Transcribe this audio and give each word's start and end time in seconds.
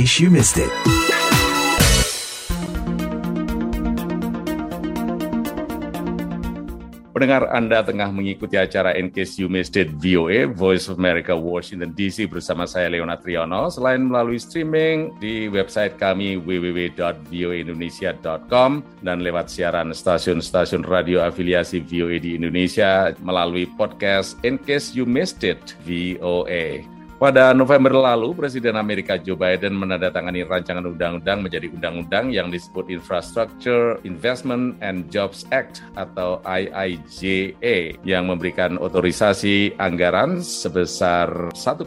case 0.00 0.16
you 0.16 0.32
missed 0.32 0.56
it. 0.56 0.72
Pendengar 7.12 7.52
Anda 7.52 7.84
tengah 7.84 8.08
mengikuti 8.08 8.56
acara 8.56 8.96
In 8.96 9.12
Case 9.12 9.36
You 9.36 9.52
Missed 9.52 9.76
It 9.76 9.92
VOA, 10.00 10.48
Voice 10.48 10.88
of 10.88 10.96
America, 10.96 11.36
Washington 11.36 11.92
DC 11.92 12.32
bersama 12.32 12.64
saya 12.64 12.88
Leona 12.88 13.20
Triono. 13.20 13.68
Selain 13.68 14.00
melalui 14.00 14.40
streaming 14.40 15.12
di 15.20 15.52
website 15.52 16.00
kami 16.00 16.40
www.voaindonesia.com 16.40 18.70
dan 19.04 19.20
lewat 19.20 19.52
siaran 19.52 19.92
stasiun-stasiun 19.92 20.88
radio 20.88 21.20
afiliasi 21.20 21.84
VOA 21.84 22.16
di 22.16 22.40
Indonesia 22.40 23.12
melalui 23.20 23.68
podcast 23.76 24.40
In 24.48 24.56
Case 24.56 24.96
You 24.96 25.04
Missed 25.04 25.44
It 25.44 25.76
VOA. 25.84 26.99
Pada 27.20 27.52
November 27.52 27.92
lalu, 27.92 28.32
Presiden 28.32 28.80
Amerika 28.80 29.20
Joe 29.20 29.36
Biden 29.36 29.76
menandatangani 29.76 30.40
rancangan 30.40 30.88
undang-undang 30.88 31.44
menjadi 31.44 31.68
undang-undang 31.68 32.32
yang 32.32 32.48
disebut 32.48 32.88
Infrastructure 32.88 34.00
Investment 34.08 34.80
and 34.80 35.04
Jobs 35.12 35.44
Act 35.52 35.84
atau 36.00 36.40
IIJA 36.48 38.00
yang 38.08 38.24
memberikan 38.24 38.80
otorisasi 38.80 39.76
anggaran 39.76 40.40
sebesar 40.40 41.52
1,2 41.52 41.84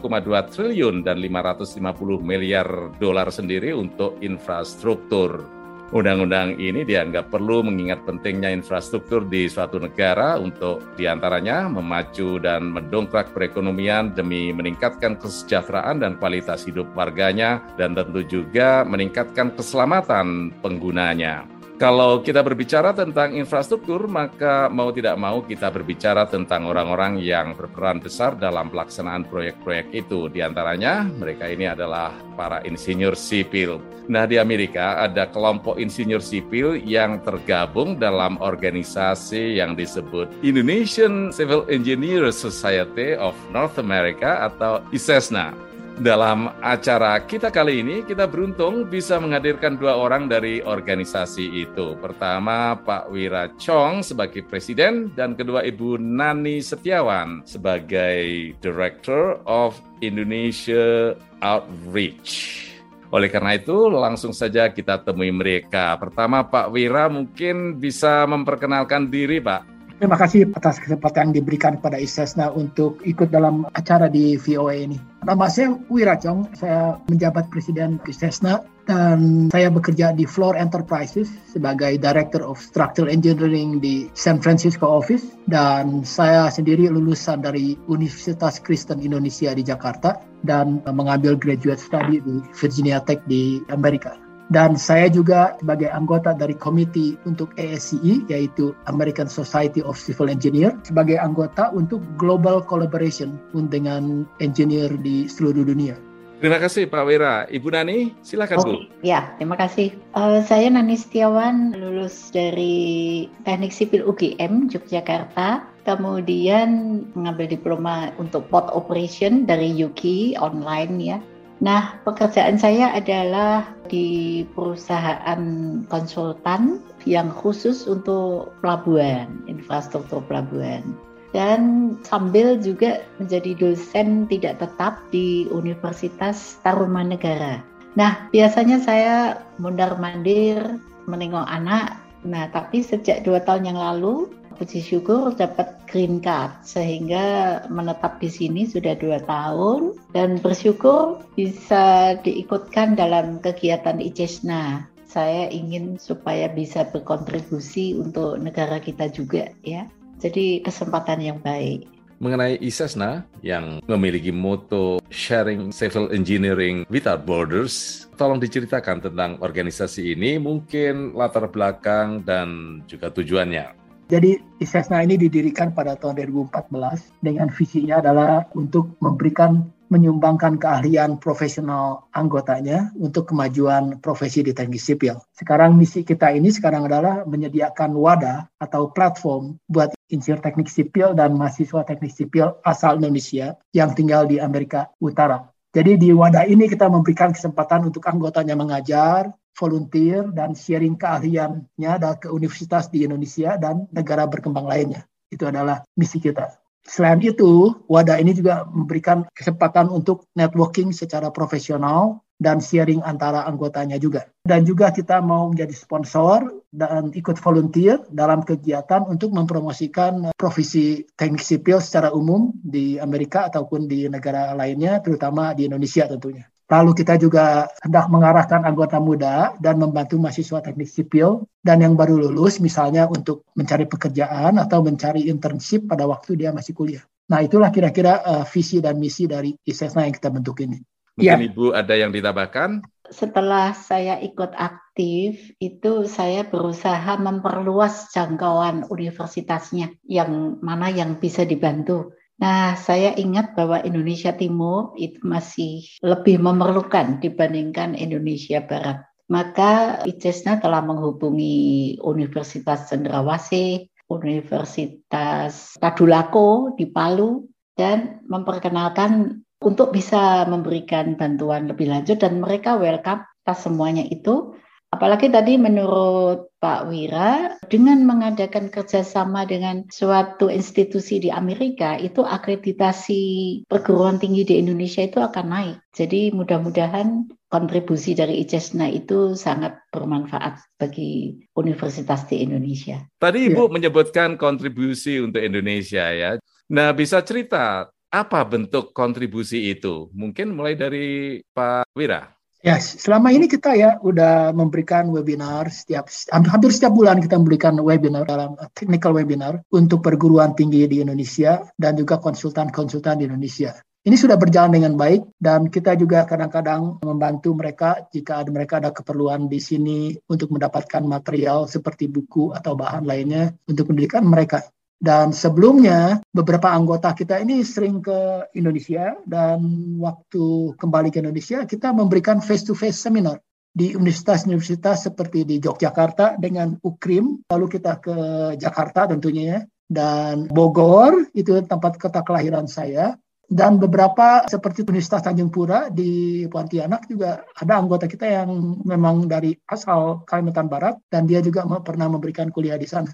triliun 0.54 1.02
dan 1.02 1.18
550 1.18 1.82
miliar 2.22 2.94
dolar 3.02 3.26
sendiri 3.26 3.74
untuk 3.74 4.14
infrastruktur. 4.22 5.63
Undang-undang 5.92 6.56
ini 6.56 6.80
dianggap 6.80 7.28
perlu 7.28 7.60
mengingat 7.60 8.08
pentingnya 8.08 8.48
infrastruktur 8.48 9.28
di 9.28 9.44
suatu 9.52 9.76
negara 9.76 10.40
untuk 10.40 10.80
di 10.96 11.04
antaranya 11.04 11.68
memacu 11.68 12.40
dan 12.40 12.72
mendongkrak 12.72 13.36
perekonomian 13.36 14.16
demi 14.16 14.48
meningkatkan 14.50 15.20
kesejahteraan 15.20 16.00
dan 16.00 16.16
kualitas 16.16 16.64
hidup 16.64 16.88
warganya 16.96 17.60
dan 17.76 17.92
tentu 17.92 18.24
juga 18.24 18.82
meningkatkan 18.88 19.52
keselamatan 19.52 20.56
penggunanya. 20.64 21.53
Kalau 21.74 22.22
kita 22.22 22.38
berbicara 22.38 22.94
tentang 22.94 23.34
infrastruktur, 23.34 24.06
maka 24.06 24.70
mau 24.70 24.94
tidak 24.94 25.18
mau 25.18 25.42
kita 25.42 25.74
berbicara 25.74 26.22
tentang 26.22 26.70
orang-orang 26.70 27.18
yang 27.18 27.58
berperan 27.58 27.98
besar 27.98 28.38
dalam 28.38 28.70
pelaksanaan 28.70 29.26
proyek-proyek 29.26 29.90
itu. 29.90 30.30
Di 30.30 30.38
antaranya, 30.38 31.02
mereka 31.02 31.50
ini 31.50 31.66
adalah 31.66 32.14
para 32.38 32.62
insinyur 32.62 33.18
sipil. 33.18 33.82
Nah, 34.06 34.22
di 34.22 34.38
Amerika 34.38 35.02
ada 35.02 35.26
kelompok 35.26 35.74
insinyur 35.74 36.22
sipil 36.22 36.78
yang 36.78 37.18
tergabung 37.26 37.98
dalam 37.98 38.38
organisasi 38.38 39.58
yang 39.58 39.74
disebut 39.74 40.30
Indonesian 40.46 41.34
Civil 41.34 41.66
Engineer 41.66 42.30
Society 42.30 43.18
of 43.18 43.34
North 43.50 43.82
America 43.82 44.46
atau 44.46 44.78
ISESNA. 44.94 45.73
Dalam 45.94 46.50
acara 46.58 47.22
kita 47.22 47.54
kali 47.54 47.78
ini, 47.78 48.02
kita 48.02 48.26
beruntung 48.26 48.90
bisa 48.90 49.14
menghadirkan 49.22 49.78
dua 49.78 49.94
orang 49.94 50.26
dari 50.26 50.58
organisasi 50.58 51.46
itu. 51.54 51.94
Pertama, 52.02 52.74
Pak 52.82 53.14
Wira 53.14 53.46
Chong 53.62 54.02
sebagai 54.02 54.42
presiden, 54.42 55.14
dan 55.14 55.38
kedua 55.38 55.62
Ibu 55.62 56.02
Nani 56.02 56.58
Setiawan 56.58 57.46
sebagai 57.46 58.50
Director 58.58 59.38
of 59.46 59.78
Indonesia 60.02 61.14
Outreach. 61.38 62.66
Oleh 63.14 63.30
karena 63.30 63.54
itu, 63.54 63.86
langsung 63.86 64.34
saja 64.34 64.66
kita 64.74 64.98
temui 64.98 65.30
mereka. 65.30 65.94
Pertama, 65.94 66.42
Pak 66.42 66.74
Wira 66.74 67.06
mungkin 67.06 67.78
bisa 67.78 68.26
memperkenalkan 68.26 69.06
diri, 69.06 69.38
Pak. 69.38 69.73
Terima 69.94 70.18
kasih 70.18 70.50
atas 70.58 70.82
kesempatan 70.82 71.30
yang 71.30 71.44
diberikan 71.44 71.78
kepada 71.78 72.02
ISESNA 72.02 72.50
untuk 72.50 72.98
ikut 73.06 73.30
dalam 73.30 73.62
acara 73.78 74.10
di 74.10 74.34
VOA 74.34 74.90
ini. 74.90 74.98
Nama 75.22 75.46
saya 75.46 75.78
Wiracong, 75.86 76.50
saya 76.58 76.98
menjabat 77.06 77.46
Presiden 77.48 78.02
ISESNA 78.02 78.66
dan 78.90 79.48
saya 79.54 79.70
bekerja 79.70 80.12
di 80.12 80.26
Floor 80.26 80.58
Enterprises 80.58 81.30
sebagai 81.48 81.96
Director 81.96 82.42
of 82.42 82.58
Structural 82.58 83.08
Engineering 83.08 83.78
di 83.78 84.10
San 84.18 84.42
Francisco 84.42 84.84
Office 84.84 85.24
dan 85.46 86.02
saya 86.02 86.50
sendiri 86.50 86.90
lulusan 86.90 87.46
dari 87.46 87.78
Universitas 87.86 88.58
Kristen 88.60 88.98
Indonesia 88.98 89.54
di 89.54 89.62
Jakarta 89.62 90.20
dan 90.42 90.82
mengambil 90.90 91.38
graduate 91.38 91.80
study 91.80 92.18
di 92.20 92.42
Virginia 92.52 92.98
Tech 93.00 93.22
di 93.30 93.62
Amerika. 93.72 94.23
Dan 94.52 94.76
saya 94.76 95.08
juga 95.08 95.56
sebagai 95.56 95.88
anggota 95.88 96.36
dari 96.36 96.52
komite 96.52 97.16
untuk 97.24 97.56
ASCE, 97.56 98.28
yaitu 98.28 98.76
American 98.84 99.24
Society 99.24 99.80
of 99.80 99.96
Civil 99.96 100.28
Engineer, 100.28 100.76
sebagai 100.84 101.16
anggota 101.16 101.72
untuk 101.72 102.04
global 102.20 102.60
collaboration 102.60 103.40
dengan 103.72 104.28
engineer 104.44 104.92
di 105.00 105.24
seluruh 105.24 105.64
dunia. 105.64 105.96
Terima 106.44 106.60
kasih 106.60 106.92
Pak 106.92 107.04
Wira. 107.08 107.48
Ibu 107.48 107.72
Nani, 107.72 108.12
silakan 108.20 108.60
Bu. 108.60 108.72
Ya, 109.00 109.32
terima 109.40 109.56
kasih. 109.56 109.96
Uh, 110.12 110.44
saya 110.44 110.68
Nani 110.68 110.92
Setiawan, 110.92 111.72
lulus 111.72 112.28
dari 112.34 113.24
Teknik 113.48 113.72
Sipil 113.72 114.04
UGM 114.04 114.68
Yogyakarta. 114.68 115.64
Kemudian 115.88 117.00
mengambil 117.16 117.48
diploma 117.48 118.12
untuk 118.20 118.48
port 118.52 118.68
operation 118.76 119.48
dari 119.48 119.72
Yuki 119.72 120.36
online 120.36 120.94
ya 121.00 121.18
Nah, 121.64 121.96
pekerjaan 122.04 122.60
saya 122.60 122.92
adalah 122.92 123.64
di 123.88 124.44
perusahaan 124.52 125.40
konsultan 125.88 126.84
yang 127.08 127.32
khusus 127.32 127.88
untuk 127.88 128.52
pelabuhan, 128.60 129.40
infrastruktur 129.48 130.20
pelabuhan. 130.28 130.84
Dan 131.32 131.96
sambil 132.04 132.60
juga 132.60 133.00
menjadi 133.16 133.56
dosen 133.56 134.28
tidak 134.28 134.60
tetap 134.60 135.00
di 135.08 135.48
Universitas 135.48 136.60
Tarumanegara. 136.60 137.64
Nah, 137.96 138.28
biasanya 138.28 138.84
saya 138.84 139.40
mundar-mandir 139.56 140.60
menengok 141.08 141.48
anak. 141.48 141.96
Nah, 142.28 142.44
tapi 142.52 142.84
sejak 142.84 143.24
dua 143.24 143.40
tahun 143.40 143.72
yang 143.72 143.80
lalu 143.80 144.28
puji 144.54 144.80
syukur 144.80 145.34
dapat 145.34 145.74
green 145.90 146.22
card 146.22 146.54
sehingga 146.64 147.60
menetap 147.68 148.18
di 148.22 148.30
sini 148.30 148.62
sudah 148.64 148.94
dua 148.98 149.18
tahun 149.22 149.98
dan 150.14 150.38
bersyukur 150.38 151.22
bisa 151.34 152.16
diikutkan 152.22 152.94
dalam 152.94 153.42
kegiatan 153.42 153.98
ICESNA. 153.98 154.88
Saya 155.04 155.46
ingin 155.50 155.98
supaya 155.98 156.50
bisa 156.50 156.86
berkontribusi 156.90 157.94
untuk 157.94 158.38
negara 158.42 158.82
kita 158.82 159.10
juga 159.10 159.50
ya. 159.62 159.86
Jadi 160.18 160.62
kesempatan 160.62 161.22
yang 161.22 161.38
baik 161.38 161.94
mengenai 162.24 162.56
ISESNA 162.62 163.26
yang 163.44 163.84
memiliki 163.84 164.32
moto 164.32 165.02
Sharing 165.12 165.68
Civil 165.74 166.08
Engineering 166.08 166.88
Without 166.88 167.28
Borders. 167.28 168.06
Tolong 168.16 168.40
diceritakan 168.40 169.04
tentang 169.04 169.36
organisasi 169.44 170.16
ini, 170.16 170.40
mungkin 170.40 171.12
latar 171.12 171.50
belakang 171.50 172.24
dan 172.24 172.80
juga 172.88 173.12
tujuannya. 173.12 173.83
Jadi 174.04 174.36
ISESNA 174.60 175.00
ini 175.08 175.16
didirikan 175.16 175.72
pada 175.72 175.96
tahun 175.96 176.20
2014 176.28 177.24
dengan 177.24 177.48
visinya 177.48 178.04
adalah 178.04 178.44
untuk 178.52 178.92
memberikan 179.00 179.72
menyumbangkan 179.92 180.58
keahlian 180.58 181.20
profesional 181.20 182.08
anggotanya 182.16 182.90
untuk 182.98 183.30
kemajuan 183.30 184.00
profesi 184.00 184.42
di 184.42 184.50
teknik 184.50 184.80
sipil. 184.80 185.20
Sekarang 185.36 185.76
misi 185.76 186.02
kita 186.02 186.32
ini 186.32 186.50
sekarang 186.50 186.88
adalah 186.88 187.22
menyediakan 187.28 187.94
wadah 187.94 188.48
atau 188.58 188.90
platform 188.90 189.60
buat 189.70 189.94
insinyur 190.10 190.40
teknik 190.40 190.66
sipil 190.66 191.12
dan 191.14 191.36
mahasiswa 191.38 191.84
teknik 191.86 192.12
sipil 192.12 192.58
asal 192.66 192.98
Indonesia 192.98 193.54
yang 193.70 193.92
tinggal 193.94 194.26
di 194.26 194.40
Amerika 194.42 194.90
Utara. 194.98 195.46
Jadi 195.74 195.98
di 195.98 196.10
wadah 196.14 196.46
ini 196.46 196.70
kita 196.70 196.86
memberikan 196.86 197.34
kesempatan 197.34 197.90
untuk 197.90 198.06
anggotanya 198.06 198.54
mengajar, 198.54 199.34
volunteer 199.54 200.28
dan 200.34 200.52
sharing 200.54 200.98
keahliannya 200.98 201.92
ke 202.18 202.28
universitas 202.30 202.90
di 202.90 203.06
Indonesia 203.06 203.54
dan 203.58 203.86
negara 203.94 204.26
berkembang 204.26 204.66
lainnya. 204.66 205.06
Itu 205.30 205.48
adalah 205.48 205.82
misi 205.98 206.18
kita. 206.22 206.58
Selain 206.84 207.16
itu, 207.24 207.72
wadah 207.88 208.20
ini 208.20 208.36
juga 208.36 208.68
memberikan 208.68 209.24
kesempatan 209.32 209.88
untuk 209.88 210.28
networking 210.36 210.92
secara 210.92 211.32
profesional 211.32 212.20
dan 212.36 212.60
sharing 212.60 213.00
antara 213.00 213.48
anggotanya 213.48 213.96
juga. 213.96 214.28
Dan 214.44 214.68
juga 214.68 214.92
kita 214.92 215.24
mau 215.24 215.48
menjadi 215.48 215.72
sponsor 215.72 216.44
dan 216.68 217.08
ikut 217.16 217.40
volunteer 217.40 218.04
dalam 218.12 218.44
kegiatan 218.44 219.08
untuk 219.08 219.32
mempromosikan 219.32 220.36
profesi 220.36 221.08
teknik 221.16 221.40
sipil 221.40 221.80
secara 221.80 222.12
umum 222.12 222.52
di 222.60 223.00
Amerika 223.00 223.48
ataupun 223.48 223.88
di 223.88 224.04
negara 224.12 224.52
lainnya, 224.52 225.00
terutama 225.00 225.56
di 225.56 225.64
Indonesia 225.64 226.04
tentunya. 226.04 226.44
Lalu 226.64 226.96
kita 226.96 227.20
juga 227.20 227.68
hendak 227.84 228.08
mengarahkan 228.08 228.64
anggota 228.64 228.96
muda 228.96 229.52
dan 229.60 229.76
membantu 229.76 230.16
mahasiswa 230.16 230.64
teknik 230.64 230.88
sipil 230.88 231.44
dan 231.60 231.84
yang 231.84 231.92
baru 231.92 232.16
lulus 232.16 232.56
misalnya 232.56 233.04
untuk 233.04 233.44
mencari 233.52 233.84
pekerjaan 233.84 234.56
atau 234.56 234.80
mencari 234.80 235.28
internship 235.28 235.84
pada 235.84 236.08
waktu 236.08 236.40
dia 236.40 236.56
masih 236.56 236.72
kuliah. 236.72 237.04
Nah 237.28 237.44
itulah 237.44 237.68
kira-kira 237.68 238.20
uh, 238.24 238.44
visi 238.48 238.80
dan 238.80 238.96
misi 238.96 239.28
dari 239.28 239.52
ISESNA 239.52 240.08
yang 240.08 240.14
kita 240.16 240.32
bentuk 240.32 240.56
ini. 240.64 240.80
Mungkin 241.20 241.40
ya. 241.40 241.48
Ibu 241.52 241.76
ada 241.76 241.94
yang 241.94 242.10
ditambahkan? 242.10 242.82
Setelah 243.04 243.76
saya 243.76 244.16
ikut 244.24 244.56
aktif, 244.56 245.52
itu 245.60 246.08
saya 246.08 246.48
berusaha 246.48 247.20
memperluas 247.20 248.10
jangkauan 248.16 248.88
universitasnya 248.88 249.92
yang 250.08 250.58
mana 250.64 250.88
yang 250.88 251.20
bisa 251.20 251.44
dibantu 251.44 252.16
Nah, 252.34 252.74
saya 252.74 253.14
ingat 253.14 253.54
bahwa 253.54 253.78
Indonesia 253.86 254.34
Timur 254.34 254.94
itu 254.98 255.22
masih 255.22 255.86
lebih 256.02 256.42
memerlukan 256.42 257.22
dibandingkan 257.22 257.94
Indonesia 257.94 258.58
Barat. 258.62 259.06
Maka 259.30 260.02
ICESNA 260.04 260.60
telah 260.60 260.84
menghubungi 260.84 261.96
Universitas 262.02 262.90
Cendrawasih, 262.90 263.88
Universitas 264.10 265.78
Tadulako 265.80 266.76
di 266.76 266.90
Palu, 266.90 267.48
dan 267.78 268.20
memperkenalkan 268.28 269.40
untuk 269.64 269.96
bisa 269.96 270.44
memberikan 270.44 271.16
bantuan 271.16 271.70
lebih 271.70 271.88
lanjut 271.88 272.20
dan 272.20 272.38
mereka 272.38 272.76
welcome 272.76 273.24
atas 273.44 273.68
semuanya 273.68 274.04
itu 274.08 274.56
Apalagi 274.94 275.26
tadi 275.26 275.58
menurut 275.58 276.54
Pak 276.62 276.86
Wira, 276.86 277.58
dengan 277.66 278.06
mengadakan 278.06 278.70
kerjasama 278.70 279.42
dengan 279.42 279.82
suatu 279.90 280.46
institusi 280.46 281.18
di 281.18 281.34
Amerika, 281.34 281.98
itu 281.98 282.22
akreditasi 282.22 283.22
perguruan 283.66 284.22
tinggi 284.22 284.46
di 284.46 284.62
Indonesia 284.62 285.02
itu 285.02 285.18
akan 285.18 285.46
naik. 285.50 285.76
Jadi 285.90 286.30
mudah-mudahan 286.30 287.26
kontribusi 287.50 288.14
dari 288.14 288.38
ICESNA 288.46 288.86
itu 288.94 289.34
sangat 289.34 289.82
bermanfaat 289.90 290.62
bagi 290.78 291.42
universitas 291.58 292.30
di 292.30 292.46
Indonesia. 292.46 293.02
Tadi 293.18 293.50
Ibu 293.50 293.66
ya. 293.66 293.72
menyebutkan 293.74 294.38
kontribusi 294.38 295.18
untuk 295.18 295.42
Indonesia 295.42 296.06
ya. 296.14 296.38
Nah, 296.70 296.94
bisa 296.94 297.18
cerita 297.26 297.90
apa 298.14 298.40
bentuk 298.46 298.94
kontribusi 298.94 299.74
itu? 299.74 300.06
Mungkin 300.14 300.54
mulai 300.54 300.78
dari 300.78 301.42
Pak 301.50 301.90
Wira. 301.98 302.30
Ya, 302.64 302.80
selama 302.80 303.28
ini 303.28 303.44
kita 303.44 303.76
ya 303.76 304.00
udah 304.00 304.56
memberikan 304.56 305.12
webinar 305.12 305.68
setiap 305.68 306.08
hampir 306.32 306.72
setiap 306.72 306.96
bulan 306.96 307.20
kita 307.20 307.36
memberikan 307.36 307.76
webinar 307.76 308.24
dalam 308.24 308.56
technical 308.72 309.12
webinar 309.12 309.60
untuk 309.68 310.00
perguruan 310.00 310.56
tinggi 310.56 310.88
di 310.88 311.04
Indonesia 311.04 311.60
dan 311.76 311.92
juga 311.92 312.16
konsultan-konsultan 312.16 313.20
di 313.20 313.28
Indonesia. 313.28 313.76
Ini 314.08 314.16
sudah 314.16 314.40
berjalan 314.40 314.80
dengan 314.80 314.96
baik 314.96 315.36
dan 315.36 315.68
kita 315.68 315.92
juga 316.00 316.24
kadang-kadang 316.24 317.04
membantu 317.04 317.52
mereka 317.52 318.08
jika 318.08 318.40
ada 318.40 318.48
mereka 318.48 318.80
ada 318.80 318.96
keperluan 318.96 319.44
di 319.44 319.60
sini 319.60 320.16
untuk 320.32 320.48
mendapatkan 320.56 321.04
material 321.04 321.68
seperti 321.68 322.08
buku 322.08 322.48
atau 322.56 322.72
bahan 322.80 323.04
lainnya 323.04 323.52
untuk 323.68 323.92
pendidikan 323.92 324.24
mereka. 324.24 324.64
Dan 324.98 325.34
sebelumnya 325.34 326.22
beberapa 326.32 326.70
anggota 326.72 327.12
kita 327.12 327.42
ini 327.42 327.60
sering 327.66 328.00
ke 328.00 328.48
Indonesia 328.56 329.18
dan 329.28 329.60
waktu 330.00 330.72
kembali 330.80 331.12
ke 331.12 331.20
Indonesia 331.20 331.66
kita 331.68 331.92
memberikan 331.92 332.40
face-to-face 332.40 333.04
seminar 333.04 333.42
di 333.74 333.92
universitas-universitas 333.92 335.10
seperti 335.10 335.42
di 335.42 335.58
Yogyakarta 335.58 336.38
dengan 336.38 336.78
UKRIM, 336.78 337.42
lalu 337.50 337.66
kita 337.66 337.98
ke 337.98 338.16
Jakarta 338.54 339.10
tentunya 339.10 339.44
ya, 339.44 339.60
dan 339.90 340.46
Bogor 340.46 341.26
itu 341.34 341.58
tempat 341.66 341.98
kota 341.98 342.22
kelahiran 342.22 342.70
saya, 342.70 343.18
dan 343.50 343.76
beberapa 343.76 344.48
seperti 344.48 344.88
Universitas 344.88 345.20
Tanjung 345.20 345.52
Pura 345.52 345.92
di 345.92 346.44
Pontianak 346.48 347.04
juga 347.04 347.44
ada 347.52 347.76
anggota 347.76 348.08
kita 348.08 348.24
yang 348.24 348.80
memang 348.88 349.28
dari 349.28 349.52
asal 349.68 350.24
Kalimantan 350.24 350.66
Barat. 350.66 350.96
Dan 351.12 351.28
dia 351.28 351.44
juga 351.44 351.68
pernah 351.84 352.08
memberikan 352.08 352.48
kuliah 352.48 352.80
di 352.80 352.88
sana. 352.88 353.12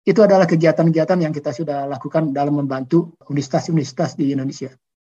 Itu 0.00 0.24
adalah 0.24 0.48
kegiatan-kegiatan 0.48 1.18
yang 1.20 1.32
kita 1.34 1.52
sudah 1.52 1.84
lakukan 1.84 2.32
dalam 2.32 2.56
membantu 2.56 3.14
universitas-universitas 3.28 4.16
di 4.16 4.32
Indonesia. 4.32 4.72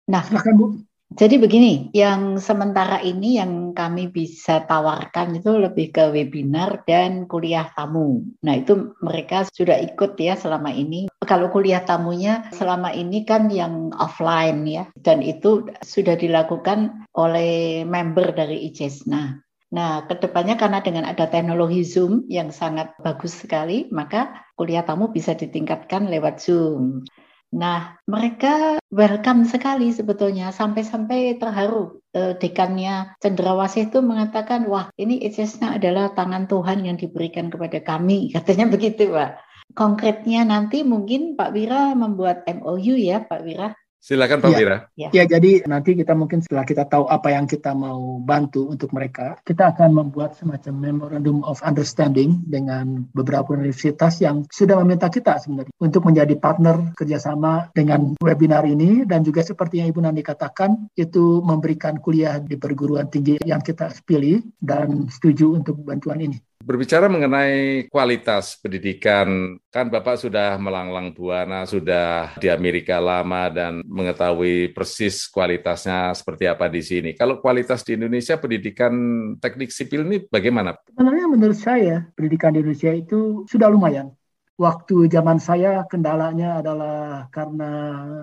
Nah, 0.09 0.25
silakan 0.25 0.53
Bu. 0.57 0.67
Jadi 1.11 1.43
begini, 1.43 1.91
yang 1.91 2.39
sementara 2.39 3.03
ini 3.03 3.35
yang 3.35 3.75
kami 3.75 4.07
bisa 4.07 4.63
tawarkan 4.63 5.43
itu 5.43 5.59
lebih 5.59 5.91
ke 5.91 6.07
webinar 6.07 6.87
dan 6.87 7.27
kuliah 7.27 7.67
tamu. 7.75 8.23
Nah 8.39 8.55
itu 8.55 8.95
mereka 9.03 9.43
sudah 9.51 9.75
ikut 9.91 10.15
ya 10.15 10.39
selama 10.39 10.71
ini. 10.71 11.11
Kalau 11.19 11.51
kuliah 11.51 11.83
tamunya 11.83 12.47
selama 12.55 12.95
ini 12.95 13.27
kan 13.27 13.51
yang 13.51 13.91
offline 13.99 14.63
ya, 14.63 14.87
dan 15.03 15.19
itu 15.19 15.67
sudah 15.83 16.15
dilakukan 16.15 17.03
oleh 17.11 17.83
member 17.83 18.31
dari 18.31 18.71
ICESNA. 18.71 19.50
Nah, 19.71 20.03
ke 20.03 20.19
depannya 20.19 20.59
karena 20.59 20.83
dengan 20.83 21.07
ada 21.07 21.31
teknologi 21.31 21.87
Zoom 21.87 22.27
yang 22.27 22.51
sangat 22.51 22.91
bagus 22.99 23.39
sekali, 23.39 23.87
maka 23.87 24.43
kuliah 24.59 24.83
tamu 24.83 25.07
bisa 25.15 25.31
ditingkatkan 25.31 26.11
lewat 26.11 26.43
Zoom. 26.43 27.07
Nah, 27.51 27.99
mereka 28.07 28.79
welcome 28.91 29.43
sekali 29.43 29.91
sebetulnya, 29.91 30.55
sampai-sampai 30.55 31.39
terharu. 31.39 31.99
Eh, 32.11 32.35
dekannya 32.35 33.15
Cendrawasih 33.23 33.91
itu 33.91 33.99
mengatakan, 34.03 34.67
wah 34.67 34.91
ini 34.99 35.19
ICESNA 35.23 35.79
adalah 35.79 36.11
tangan 36.15 36.47
Tuhan 36.47 36.83
yang 36.83 36.99
diberikan 36.99 37.47
kepada 37.47 37.79
kami, 37.79 38.27
katanya 38.35 38.67
begitu 38.71 39.11
Pak. 39.11 39.39
Konkretnya 39.71 40.43
nanti 40.43 40.83
mungkin 40.83 41.39
Pak 41.39 41.55
Wira 41.55 41.95
membuat 41.95 42.43
MOU 42.43 42.99
ya 42.99 43.23
Pak 43.23 43.39
Wira 43.47 43.71
Silakan 44.01 44.41
Pak 44.41 44.49
ya, 44.49 44.57
Wira. 44.57 44.77
Ya. 44.97 45.09
ya, 45.13 45.23
jadi 45.29 45.61
nanti 45.69 45.93
kita 45.93 46.17
mungkin 46.17 46.41
setelah 46.41 46.65
kita 46.65 46.89
tahu 46.89 47.05
apa 47.05 47.37
yang 47.37 47.45
kita 47.45 47.77
mau 47.77 48.17
bantu 48.17 48.65
untuk 48.65 48.89
mereka, 48.97 49.37
kita 49.45 49.77
akan 49.77 49.93
membuat 49.93 50.33
semacam 50.33 50.73
memorandum 50.89 51.45
of 51.45 51.61
understanding 51.61 52.41
dengan 52.49 53.05
beberapa 53.13 53.53
universitas 53.53 54.17
yang 54.17 54.49
sudah 54.49 54.81
meminta 54.81 55.05
kita 55.05 55.37
sebenarnya 55.37 55.69
untuk 55.77 56.01
menjadi 56.09 56.33
partner 56.41 56.97
kerjasama 56.97 57.69
dengan 57.77 58.17
webinar 58.17 58.65
ini 58.65 59.05
dan 59.05 59.21
juga 59.21 59.45
seperti 59.45 59.85
yang 59.85 59.93
Ibu 59.93 60.01
Nandi 60.01 60.25
katakan 60.25 60.89
itu 60.97 61.45
memberikan 61.45 62.01
kuliah 62.01 62.41
di 62.41 62.57
perguruan 62.57 63.05
tinggi 63.05 63.37
yang 63.45 63.61
kita 63.61 63.93
pilih 64.01 64.41
dan 64.57 65.13
setuju 65.13 65.61
untuk 65.61 65.77
bantuan 65.77 66.25
ini. 66.25 66.41
Berbicara 66.61 67.09
mengenai 67.09 67.89
kualitas 67.89 68.61
pendidikan, 68.61 69.57
kan 69.73 69.89
Bapak 69.89 70.21
sudah 70.21 70.61
melanglang 70.61 71.09
buana, 71.09 71.65
sudah 71.65 72.37
di 72.37 72.53
Amerika 72.53 73.01
lama 73.01 73.49
dan 73.49 73.81
mengetahui 73.83 74.69
persis 74.69 75.25
kualitasnya 75.25 76.13
seperti 76.13 76.45
apa 76.45 76.69
di 76.69 76.85
sini. 76.85 77.11
Kalau 77.17 77.41
kualitas 77.41 77.81
di 77.81 77.97
Indonesia 77.97 78.37
pendidikan 78.37 78.93
teknik 79.41 79.73
sipil 79.73 80.05
ini 80.05 80.21
bagaimana? 80.29 80.77
Sebenarnya 80.85 81.25
menurut 81.25 81.57
saya 81.57 82.05
pendidikan 82.13 82.53
di 82.53 82.61
Indonesia 82.61 82.93
itu 82.93 83.43
sudah 83.49 83.67
lumayan. 83.67 84.13
Waktu 84.61 85.09
zaman 85.09 85.41
saya 85.41 85.89
kendalanya 85.89 86.61
adalah 86.61 87.25
karena 87.33 87.71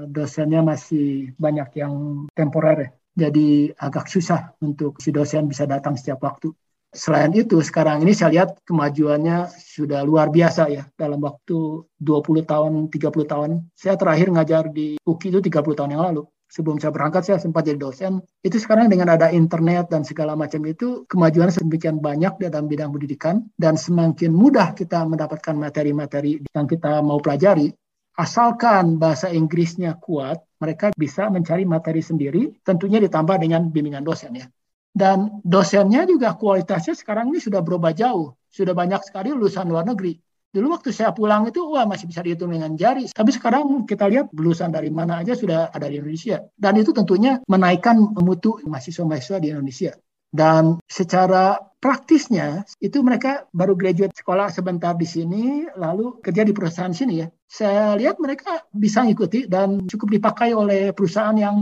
dosennya 0.07 0.63
masih 0.63 1.35
banyak 1.35 1.83
yang 1.83 1.95
temporer. 2.31 2.95
Jadi 3.19 3.75
agak 3.75 4.07
susah 4.07 4.55
untuk 4.63 5.03
si 5.03 5.11
dosen 5.11 5.51
bisa 5.51 5.67
datang 5.67 5.99
setiap 5.99 6.23
waktu. 6.23 6.55
Selain 6.89 7.29
itu, 7.37 7.61
sekarang 7.61 8.01
ini 8.01 8.17
saya 8.17 8.33
lihat 8.33 8.65
kemajuannya 8.65 9.53
sudah 9.53 10.01
luar 10.09 10.33
biasa 10.33 10.73
ya. 10.73 10.89
Dalam 10.97 11.21
waktu 11.21 11.85
20 12.01 12.49
tahun, 12.49 12.73
30 12.89 13.29
tahun. 13.29 13.51
Saya 13.77 14.01
terakhir 14.01 14.33
ngajar 14.33 14.73
di 14.73 14.97
UKI 15.05 15.37
itu 15.37 15.41
30 15.53 15.77
tahun 15.77 15.93
yang 15.93 16.05
lalu. 16.09 16.25
Sebelum 16.49 16.81
saya 16.81 16.89
berangkat, 16.97 17.29
saya 17.29 17.37
sempat 17.37 17.69
jadi 17.69 17.77
dosen. 17.77 18.25
Itu 18.41 18.57
sekarang 18.57 18.89
dengan 18.89 19.13
ada 19.13 19.29
internet 19.29 19.93
dan 19.93 20.01
segala 20.01 20.33
macam 20.33 20.65
itu, 20.65 21.05
kemajuan 21.05 21.53
sedemikian 21.53 22.01
banyak 22.01 22.41
dalam 22.49 22.65
bidang 22.65 22.89
pendidikan. 22.89 23.45
Dan 23.53 23.77
semakin 23.77 24.33
mudah 24.33 24.73
kita 24.73 25.05
mendapatkan 25.05 25.53
materi-materi 25.61 26.41
yang 26.57 26.65
kita 26.65 27.05
mau 27.05 27.21
pelajari, 27.21 27.69
asalkan 28.17 28.97
bahasa 28.97 29.29
Inggrisnya 29.29 30.01
kuat, 30.01 30.41
mereka 30.57 30.91
bisa 30.97 31.29
mencari 31.29 31.69
materi 31.69 32.01
sendiri, 32.01 32.65
tentunya 32.65 32.99
ditambah 32.99 33.37
dengan 33.39 33.69
bimbingan 33.69 34.03
dosen 34.03 34.35
ya. 34.35 34.49
Dan 34.95 35.43
dosennya 35.47 36.09
juga 36.09 36.35
kualitasnya 36.35 36.97
sekarang 36.97 37.31
ini 37.31 37.39
sudah 37.39 37.63
berubah 37.63 37.95
jauh. 37.95 38.35
Sudah 38.49 38.73
banyak 38.73 39.05
sekali 39.05 39.31
lulusan 39.31 39.69
luar 39.69 39.87
negeri. 39.87 40.19
Dulu 40.49 40.73
waktu 40.73 40.97
saya 40.97 41.13
pulang 41.13 41.45
itu, 41.45 41.61
wah 41.61 41.85
masih 41.85 42.09
bisa 42.09 42.25
dihitung 42.25 42.49
dengan 42.57 42.73
jari. 42.73 43.05
Tapi 43.13 43.31
sekarang 43.37 43.85
kita 43.85 44.09
lihat 44.09 44.33
lulusan 44.33 44.73
dari 44.73 44.89
mana 44.89 45.21
aja 45.21 45.37
sudah 45.37 45.69
ada 45.69 45.87
di 45.87 46.01
Indonesia. 46.01 46.41
Dan 46.57 46.81
itu 46.81 46.97
tentunya 46.97 47.37
menaikkan 47.45 48.01
mutu 48.17 48.57
mahasiswa-mahasiswa 48.65 49.45
di 49.45 49.53
Indonesia. 49.53 49.93
Dan 50.29 50.81
secara 50.89 51.57
praktisnya 51.81 52.65
itu 52.81 53.01
mereka 53.01 53.49
baru 53.53 53.77
graduate 53.77 54.17
sekolah 54.17 54.49
sebentar 54.49 54.97
di 54.97 55.05
sini, 55.05 55.69
lalu 55.77 56.21
kerja 56.25 56.45
di 56.45 56.53
perusahaan 56.57 56.93
sini 56.93 57.25
ya. 57.25 57.29
Saya 57.49 57.97
lihat 57.97 58.17
mereka 58.17 58.65
bisa 58.73 59.05
mengikuti 59.05 59.45
dan 59.49 59.85
cukup 59.85 60.17
dipakai 60.17 60.53
oleh 60.53 60.93
perusahaan 60.97 61.37
yang 61.37 61.57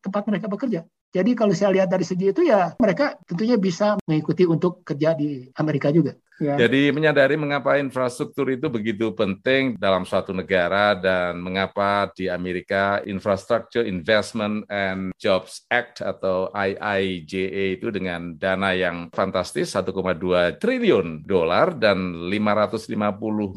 tempat 0.00 0.28
mereka 0.28 0.48
bekerja. 0.48 0.84
Jadi 1.12 1.36
kalau 1.36 1.52
saya 1.52 1.76
lihat 1.76 1.92
dari 1.92 2.08
segi 2.08 2.32
itu 2.32 2.42
ya 2.48 2.72
mereka 2.80 3.20
tentunya 3.28 3.60
bisa 3.60 4.00
mengikuti 4.08 4.48
untuk 4.48 4.80
kerja 4.80 5.12
di 5.12 5.44
Amerika 5.60 5.92
juga. 5.92 6.16
Ya. 6.42 6.58
Jadi 6.58 6.90
menyadari 6.90 7.38
mengapa 7.38 7.78
infrastruktur 7.78 8.50
itu 8.50 8.66
begitu 8.66 9.14
penting 9.14 9.78
dalam 9.78 10.02
suatu 10.02 10.34
negara 10.34 10.98
dan 10.98 11.38
mengapa 11.38 12.10
di 12.18 12.26
Amerika 12.26 12.98
Infrastructure 13.06 13.86
Investment 13.86 14.66
and 14.66 15.14
Jobs 15.20 15.62
Act 15.70 16.02
atau 16.02 16.50
IIJA 16.50 17.78
itu 17.78 17.94
dengan 17.94 18.34
dana 18.34 18.74
yang 18.74 19.06
fantastis 19.14 19.70
1,2 19.70 20.58
triliun 20.58 21.22
dolar 21.22 21.78
dan 21.78 22.26
550 22.26 22.90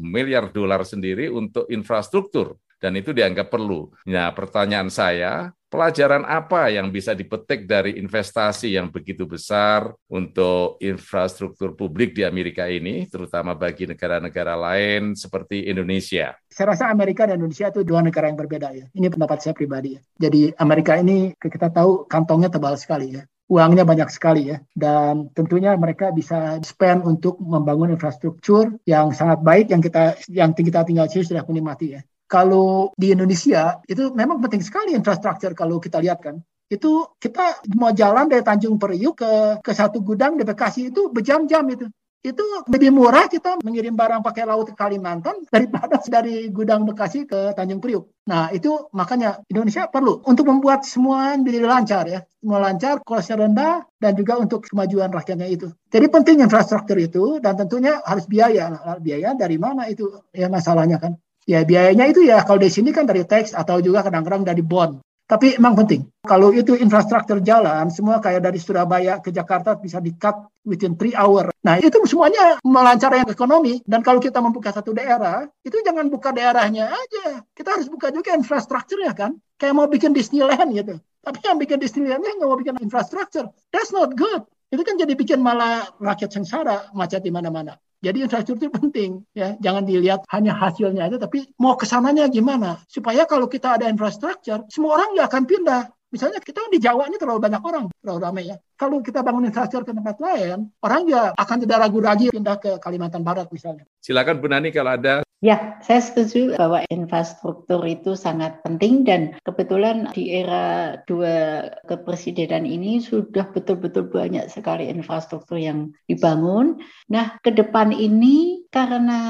miliar 0.04 0.52
dolar 0.54 0.86
sendiri 0.86 1.26
untuk 1.26 1.66
infrastruktur 1.72 2.54
dan 2.78 2.94
itu 2.94 3.10
dianggap 3.10 3.50
perlu. 3.50 3.90
Nah, 4.06 4.30
pertanyaan 4.36 4.92
saya, 4.92 5.50
pelajaran 5.76 6.24
apa 6.24 6.72
yang 6.72 6.88
bisa 6.88 7.12
dipetik 7.12 7.68
dari 7.68 8.00
investasi 8.00 8.80
yang 8.80 8.88
begitu 8.88 9.28
besar 9.28 9.92
untuk 10.08 10.80
infrastruktur 10.80 11.76
publik 11.76 12.16
di 12.16 12.24
Amerika 12.24 12.64
ini, 12.64 13.04
terutama 13.04 13.52
bagi 13.52 13.84
negara-negara 13.84 14.56
lain 14.56 15.12
seperti 15.12 15.68
Indonesia? 15.68 16.32
Saya 16.48 16.72
rasa 16.72 16.88
Amerika 16.88 17.28
dan 17.28 17.44
Indonesia 17.44 17.68
itu 17.68 17.84
dua 17.84 18.00
negara 18.00 18.32
yang 18.32 18.40
berbeda 18.40 18.72
ya. 18.72 18.88
Ini 18.88 19.12
pendapat 19.12 19.44
saya 19.44 19.52
pribadi 19.52 20.00
ya. 20.00 20.02
Jadi 20.16 20.56
Amerika 20.56 20.96
ini 20.96 21.36
kita 21.36 21.68
tahu 21.68 22.08
kantongnya 22.08 22.48
tebal 22.48 22.72
sekali 22.80 23.20
ya 23.20 23.28
uangnya 23.46 23.86
banyak 23.86 24.10
sekali 24.10 24.50
ya 24.50 24.58
dan 24.74 25.30
tentunya 25.30 25.78
mereka 25.78 26.10
bisa 26.10 26.58
spend 26.66 27.06
untuk 27.06 27.38
membangun 27.38 27.94
infrastruktur 27.94 28.74
yang 28.82 29.14
sangat 29.14 29.38
baik 29.38 29.70
yang 29.70 29.78
kita 29.78 30.18
yang 30.26 30.50
kita 30.50 30.82
tinggal 30.82 31.06
sini 31.06 31.22
sudah 31.22 31.46
menikmati 31.46 31.94
ya 31.94 32.00
kalau 32.26 32.90
di 32.98 33.14
Indonesia 33.14 33.78
itu 33.86 34.10
memang 34.14 34.42
penting 34.42 34.62
sekali 34.62 34.92
infrastruktur 34.94 35.54
kalau 35.54 35.78
kita 35.78 36.02
lihat 36.02 36.22
kan 36.22 36.42
itu 36.66 37.06
kita 37.22 37.62
mau 37.78 37.94
jalan 37.94 38.26
dari 38.26 38.42
Tanjung 38.42 38.74
Priuk 38.76 39.22
ke 39.22 39.32
ke 39.62 39.72
satu 39.72 40.02
gudang 40.02 40.34
di 40.34 40.42
Bekasi 40.42 40.90
itu 40.90 41.14
berjam-jam 41.14 41.62
itu 41.70 41.86
itu 42.26 42.42
lebih 42.66 42.90
murah 42.90 43.30
kita 43.30 43.62
mengirim 43.62 43.94
barang 43.94 44.18
pakai 44.26 44.50
laut 44.50 44.66
ke 44.66 44.74
Kalimantan 44.74 45.46
daripada 45.46 46.02
dari 46.14 46.50
gudang 46.50 46.82
Bekasi 46.82 47.22
ke 47.22 47.54
Tanjung 47.54 47.78
Priuk. 47.78 48.10
Nah 48.26 48.50
itu 48.50 48.90
makanya 48.90 49.46
Indonesia 49.46 49.86
perlu 49.86 50.26
untuk 50.26 50.50
membuat 50.50 50.82
semua 50.82 51.38
menjadi 51.38 51.62
lancar 51.62 52.04
ya, 52.10 52.20
semua 52.42 52.58
lancar, 52.58 52.98
kosnya 53.06 53.46
rendah 53.46 53.86
dan 54.02 54.12
juga 54.18 54.42
untuk 54.42 54.66
kemajuan 54.66 55.14
rakyatnya 55.14 55.46
itu. 55.46 55.70
Jadi 55.86 56.06
penting 56.10 56.42
infrastruktur 56.42 56.98
itu 56.98 57.38
dan 57.38 57.54
tentunya 57.54 58.02
harus 58.02 58.26
biaya. 58.26 58.74
Biaya 58.98 59.38
dari 59.38 59.54
mana 59.62 59.86
itu 59.86 60.10
ya 60.34 60.50
masalahnya 60.50 60.98
kan? 60.98 61.14
Ya 61.46 61.62
biayanya 61.62 62.10
itu 62.10 62.26
ya 62.26 62.42
kalau 62.42 62.58
di 62.58 62.66
sini 62.66 62.90
kan 62.90 63.06
dari 63.06 63.22
teks 63.22 63.54
atau 63.54 63.78
juga 63.78 64.02
kadang-kadang 64.02 64.42
dari 64.42 64.66
bond. 64.66 64.98
Tapi 65.26 65.58
emang 65.58 65.74
penting. 65.74 66.06
Kalau 66.22 66.54
itu 66.54 66.78
infrastruktur 66.78 67.42
jalan, 67.42 67.90
semua 67.90 68.22
kayak 68.22 68.46
dari 68.46 68.62
Surabaya 68.62 69.18
ke 69.18 69.34
Jakarta 69.34 69.74
bisa 69.74 69.98
di-cut 69.98 70.54
within 70.62 70.94
three 70.94 71.18
hour. 71.18 71.50
Nah, 71.66 71.82
itu 71.82 71.98
semuanya 72.06 72.62
melancarkan 72.62 73.26
ekonomi. 73.26 73.82
Dan 73.82 74.06
kalau 74.06 74.22
kita 74.22 74.38
membuka 74.38 74.70
satu 74.70 74.94
daerah, 74.94 75.50
itu 75.66 75.82
jangan 75.82 76.06
buka 76.06 76.30
daerahnya 76.30 76.94
aja. 76.94 77.42
Kita 77.58 77.74
harus 77.74 77.90
buka 77.90 78.14
juga 78.14 78.38
infrastrukturnya 78.38 79.18
kan. 79.18 79.34
Kayak 79.58 79.74
mau 79.74 79.90
bikin 79.90 80.14
Disneyland 80.14 80.70
gitu. 80.70 80.94
Tapi 81.26 81.38
yang 81.42 81.58
bikin 81.58 81.82
Disneylandnya 81.82 82.30
nggak 82.38 82.46
mau 82.46 82.58
bikin 82.58 82.78
infrastruktur. 82.78 83.50
That's 83.74 83.90
not 83.90 84.14
good. 84.14 84.46
Itu 84.70 84.86
kan 84.86 84.94
jadi 84.94 85.10
bikin 85.18 85.42
malah 85.42 85.90
rakyat 85.98 86.38
sengsara, 86.38 86.94
macet 86.94 87.26
di 87.26 87.34
mana-mana. 87.34 87.74
Jadi 88.06 88.22
infrastruktur 88.22 88.70
penting 88.70 89.26
ya, 89.34 89.58
jangan 89.58 89.82
dilihat 89.82 90.22
hanya 90.30 90.54
hasilnya 90.54 91.10
aja, 91.10 91.18
tapi 91.18 91.42
mau 91.58 91.74
ke 91.74 91.82
sananya 91.82 92.30
gimana 92.30 92.78
supaya 92.86 93.26
kalau 93.26 93.50
kita 93.50 93.74
ada 93.74 93.90
infrastruktur, 93.90 94.62
semua 94.70 95.02
orang 95.02 95.18
nggak 95.18 95.26
akan 95.26 95.44
pindah. 95.50 95.82
Misalnya 96.16 96.40
kita 96.40 96.64
di 96.72 96.80
Jawa 96.80 97.12
ini 97.12 97.20
terlalu 97.20 97.44
banyak 97.44 97.60
orang, 97.60 97.92
terlalu 98.00 98.20
ramai 98.24 98.48
ya. 98.48 98.56
Kalau 98.80 99.04
kita 99.04 99.20
bangun 99.20 99.52
infrastruktur 99.52 99.92
ke 99.92 99.92
tempat 99.92 100.16
lain, 100.16 100.72
orang 100.80 101.04
ya 101.04 101.36
akan 101.36 101.56
tidak 101.60 101.76
ragu 101.84 102.00
lagi 102.00 102.32
pindah 102.32 102.56
ke 102.56 102.80
Kalimantan 102.80 103.20
Barat 103.20 103.52
misalnya. 103.52 103.84
Silakan 104.00 104.40
Bu 104.40 104.48
Nani 104.48 104.72
kalau 104.72 104.96
ada 104.96 105.20
Ya, 105.44 105.76
saya 105.84 106.00
setuju 106.00 106.56
bahwa 106.56 106.80
infrastruktur 106.88 107.84
itu 107.84 108.16
sangat 108.16 108.64
penting 108.64 109.04
dan 109.04 109.36
kebetulan 109.44 110.08
di 110.16 110.32
era 110.32 110.96
dua 111.04 111.68
kepresidenan 111.84 112.64
ini 112.64 113.04
sudah 113.04 113.52
betul-betul 113.52 114.08
banyak 114.08 114.48
sekali 114.48 114.88
infrastruktur 114.88 115.60
yang 115.60 115.92
dibangun. 116.08 116.80
Nah, 117.12 117.36
ke 117.44 117.52
depan 117.52 117.92
ini 117.92 118.55
karena 118.70 119.20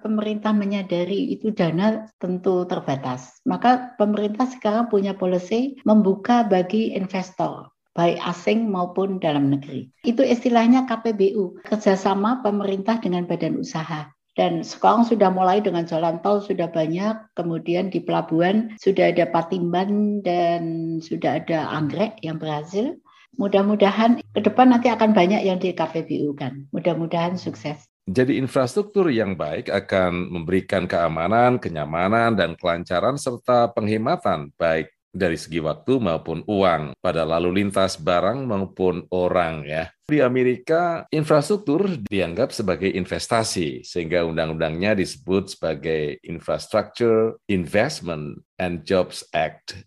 pemerintah 0.00 0.52
menyadari 0.54 1.34
itu 1.34 1.50
dana 1.50 2.08
tentu 2.18 2.64
terbatas, 2.66 3.38
maka 3.46 3.94
pemerintah 4.00 4.48
sekarang 4.48 4.90
punya 4.90 5.14
policy 5.14 5.78
membuka 5.82 6.46
bagi 6.46 6.94
investor 6.94 7.74
baik 7.94 8.18
asing 8.26 8.68
maupun 8.68 9.22
dalam 9.22 9.54
negeri. 9.54 9.88
Itu 10.02 10.26
istilahnya 10.26 10.84
KPBU, 10.90 11.62
kerjasama 11.62 12.42
pemerintah 12.42 12.98
dengan 12.98 13.24
badan 13.24 13.62
usaha. 13.62 14.10
Dan 14.34 14.66
sekarang 14.66 15.06
sudah 15.06 15.30
mulai 15.30 15.62
dengan 15.62 15.86
jalan 15.86 16.18
tol 16.18 16.42
sudah 16.42 16.66
banyak, 16.66 17.38
kemudian 17.38 17.86
di 17.94 18.02
pelabuhan 18.02 18.74
sudah 18.82 19.14
ada 19.14 19.30
Patimban 19.30 20.20
dan 20.26 20.62
sudah 20.98 21.38
ada 21.38 21.70
anggrek 21.70 22.18
yang 22.26 22.42
berhasil. 22.42 22.98
Mudah-mudahan 23.38 24.18
ke 24.34 24.40
depan 24.42 24.74
nanti 24.74 24.90
akan 24.90 25.14
banyak 25.14 25.46
yang 25.46 25.62
di 25.62 25.70
KPBU 25.70 26.34
kan. 26.34 26.66
Mudah-mudahan 26.74 27.38
sukses. 27.38 27.78
Jadi 28.04 28.36
infrastruktur 28.36 29.08
yang 29.08 29.32
baik 29.32 29.72
akan 29.72 30.28
memberikan 30.28 30.84
keamanan, 30.84 31.56
kenyamanan, 31.56 32.36
dan 32.36 32.52
kelancaran 32.52 33.16
serta 33.16 33.72
penghematan 33.72 34.52
baik 34.60 34.92
dari 35.08 35.38
segi 35.38 35.62
waktu 35.62 36.02
maupun 36.02 36.42
uang 36.44 36.98
pada 36.98 37.22
lalu 37.24 37.64
lintas 37.64 37.96
barang 37.96 38.44
maupun 38.44 39.08
orang 39.14 39.64
ya. 39.64 39.88
Di 40.04 40.20
Amerika, 40.20 41.08
infrastruktur 41.08 41.96
dianggap 42.04 42.52
sebagai 42.52 42.92
investasi, 42.92 43.86
sehingga 43.86 44.26
undang-undangnya 44.28 44.92
disebut 44.98 45.56
sebagai 45.56 46.20
Infrastructure 46.28 47.40
Investment 47.48 48.42
and 48.60 48.84
Jobs 48.84 49.24
Act. 49.32 49.80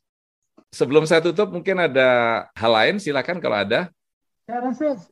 Sebelum 0.73 1.05
saya 1.05 1.21
tutup, 1.21 1.53
mungkin 1.53 1.85
ada 1.85 2.09
hal 2.57 2.71
lain, 2.73 2.95
silakan 2.97 3.37
kalau 3.37 3.61
ada. 3.61 3.93
Saya 4.49 4.63
rasa 4.63 5.05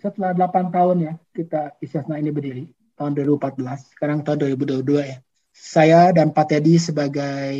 setelah 0.00 0.32
8 0.34 0.74
tahun 0.74 0.96
ya 1.02 1.12
kita 1.34 1.76
ISESNA 1.82 2.20
ini 2.20 2.30
berdiri, 2.30 2.64
tahun 2.96 3.12
2014, 3.16 3.92
sekarang 3.96 4.24
tahun 4.24 4.56
2022 4.58 5.02
ya. 5.02 5.18
Saya 5.56 6.12
dan 6.12 6.36
Pak 6.36 6.52
Teddy 6.52 6.76
sebagai 6.76 7.56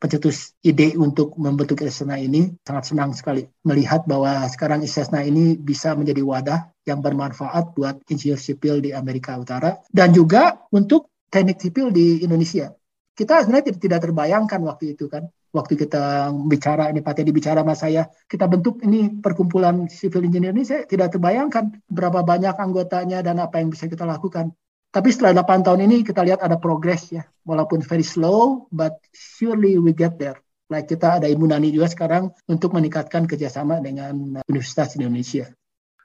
pencetus 0.00 0.56
ide 0.64 0.96
untuk 0.96 1.36
membentuk 1.36 1.76
ISESNA 1.84 2.16
ini 2.16 2.56
sangat 2.64 2.88
senang 2.88 3.12
sekali 3.12 3.44
melihat 3.68 4.08
bahwa 4.08 4.48
sekarang 4.48 4.80
ISESNA 4.80 5.28
ini 5.28 5.60
bisa 5.60 5.92
menjadi 5.92 6.24
wadah 6.24 6.60
yang 6.88 7.04
bermanfaat 7.04 7.76
buat 7.76 8.00
insinyur 8.08 8.40
sipil 8.40 8.80
di 8.80 8.96
Amerika 8.96 9.36
Utara 9.36 9.76
dan 9.92 10.16
juga 10.16 10.56
untuk 10.72 11.12
teknik 11.28 11.60
sipil 11.60 11.92
di 11.92 12.24
Indonesia. 12.24 12.72
Kita 13.12 13.44
sebenarnya 13.44 13.76
tidak 13.76 14.08
terbayangkan 14.08 14.60
waktu 14.64 14.96
itu 14.96 15.10
kan, 15.12 15.28
waktu 15.52 15.74
kita 15.80 16.32
bicara 16.48 16.92
ini 16.92 17.00
Pak 17.00 17.18
Teddy 17.18 17.32
bicara 17.32 17.64
sama 17.64 17.74
saya, 17.74 18.02
kita 18.28 18.44
bentuk 18.48 18.80
ini 18.84 19.20
perkumpulan 19.20 19.88
sipil 19.88 20.24
engineer 20.24 20.52
ini 20.52 20.64
saya 20.64 20.84
tidak 20.84 21.16
terbayangkan 21.16 21.82
berapa 21.88 22.20
banyak 22.24 22.54
anggotanya 22.56 23.24
dan 23.24 23.40
apa 23.40 23.60
yang 23.60 23.72
bisa 23.72 23.88
kita 23.88 24.04
lakukan. 24.04 24.52
Tapi 24.88 25.12
setelah 25.12 25.44
8 25.44 25.68
tahun 25.68 25.84
ini 25.84 26.00
kita 26.00 26.24
lihat 26.24 26.40
ada 26.40 26.56
progres 26.56 27.12
ya. 27.12 27.28
Walaupun 27.44 27.84
very 27.84 28.04
slow, 28.04 28.68
but 28.72 28.96
surely 29.12 29.76
we 29.76 29.92
get 29.92 30.16
there. 30.16 30.40
Like 30.68 30.88
kita 30.88 31.20
ada 31.20 31.28
Imunani 31.28 31.72
juga 31.72 31.88
sekarang 31.88 32.32
untuk 32.48 32.76
meningkatkan 32.76 33.24
kerjasama 33.28 33.80
dengan 33.84 34.40
Universitas 34.48 34.96
Indonesia. 34.96 35.48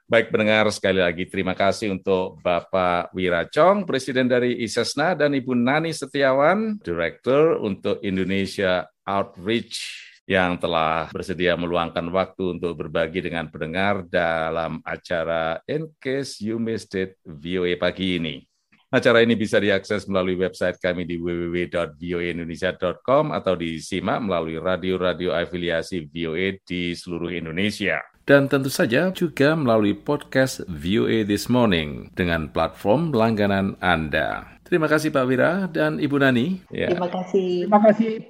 Baik 0.04 0.28
pendengar, 0.28 0.68
sekali 0.68 1.00
lagi 1.00 1.24
terima 1.24 1.56
kasih 1.56 1.96
untuk 1.96 2.36
Bapak 2.44 3.08
Wiracong, 3.16 3.88
Presiden 3.88 4.28
dari 4.28 4.60
ISESNA, 4.60 5.16
dan 5.16 5.32
Ibu 5.32 5.56
Nani 5.56 5.96
Setiawan, 5.96 6.76
Director 6.84 7.56
untuk 7.64 8.04
Indonesia 8.04 8.84
Outreach 9.08 9.80
yang 10.28 10.60
telah 10.60 11.08
bersedia 11.08 11.56
meluangkan 11.56 12.04
waktu 12.12 12.60
untuk 12.60 12.84
berbagi 12.84 13.24
dengan 13.24 13.48
pendengar 13.48 14.04
dalam 14.04 14.84
acara 14.84 15.64
In 15.64 15.88
Case 15.96 16.36
You 16.44 16.60
Missed 16.60 16.92
It 17.00 17.16
VOA 17.24 17.80
pagi 17.80 18.20
ini. 18.20 18.44
Acara 18.92 19.24
ini 19.24 19.40
bisa 19.40 19.56
diakses 19.56 20.04
melalui 20.04 20.36
website 20.36 20.76
kami 20.84 21.08
di 21.08 21.16
www.voaindonesia.com 21.16 23.32
atau 23.32 23.56
disimak 23.56 24.20
melalui 24.20 24.60
radio-radio 24.60 25.32
afiliasi 25.32 26.04
VOA 26.12 26.60
di 26.60 26.92
seluruh 26.92 27.32
Indonesia. 27.32 28.04
Dan 28.24 28.48
tentu 28.48 28.72
saja 28.72 29.12
juga 29.12 29.52
melalui 29.52 29.92
podcast 29.92 30.64
VOA 30.64 31.28
This 31.28 31.52
Morning 31.52 32.08
dengan 32.16 32.48
platform 32.48 33.12
langganan 33.12 33.76
Anda. 33.84 34.48
Terima 34.64 34.88
kasih 34.88 35.12
Pak 35.12 35.24
Wira 35.28 35.68
dan 35.68 36.00
Ibu 36.00 36.16
Nani. 36.24 36.64
Ya. 36.72 36.88
Terima 36.88 37.12
kasih. 37.12 37.68
Terima 37.68 37.80
kasih. 37.84 38.24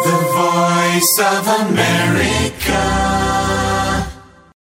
The 0.00 0.16
Voice 0.32 1.16
of 1.28 1.44
America. 1.68 2.84